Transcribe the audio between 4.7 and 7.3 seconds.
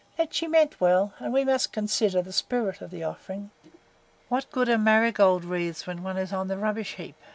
marigold wreaths when one is on the rubbish heap?"